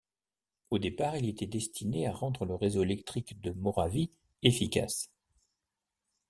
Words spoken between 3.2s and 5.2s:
de Moravie efficace.